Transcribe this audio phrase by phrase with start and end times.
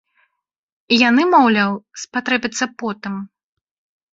[1.09, 1.71] Яны, маўляў,
[2.05, 3.13] спатрэбяцца потым.